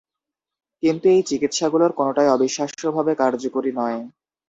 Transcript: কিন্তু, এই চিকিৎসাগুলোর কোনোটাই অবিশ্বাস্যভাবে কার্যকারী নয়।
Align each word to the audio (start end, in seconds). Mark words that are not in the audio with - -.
কিন্তু, 0.83 1.05
এই 1.09 1.21
চিকিৎসাগুলোর 1.29 1.91
কোনোটাই 1.99 2.29
অবিশ্বাস্যভাবে 2.29 3.11
কার্যকারী 3.15 3.71
নয়। 3.71 3.99